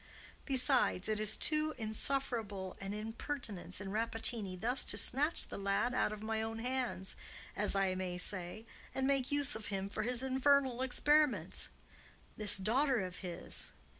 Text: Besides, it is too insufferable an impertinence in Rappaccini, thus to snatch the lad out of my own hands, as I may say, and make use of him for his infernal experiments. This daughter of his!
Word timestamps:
Besides, 0.45 1.07
it 1.07 1.19
is 1.19 1.37
too 1.37 1.75
insufferable 1.77 2.75
an 2.81 2.91
impertinence 2.91 3.79
in 3.79 3.91
Rappaccini, 3.91 4.55
thus 4.59 4.83
to 4.85 4.97
snatch 4.97 5.45
the 5.47 5.59
lad 5.59 5.93
out 5.93 6.11
of 6.11 6.23
my 6.23 6.41
own 6.41 6.57
hands, 6.57 7.15
as 7.55 7.75
I 7.75 7.93
may 7.93 8.17
say, 8.17 8.65
and 8.95 9.05
make 9.05 9.31
use 9.31 9.55
of 9.55 9.67
him 9.67 9.89
for 9.89 10.01
his 10.01 10.23
infernal 10.23 10.81
experiments. 10.81 11.69
This 12.35 12.57
daughter 12.57 12.99
of 13.05 13.17
his! 13.19 13.73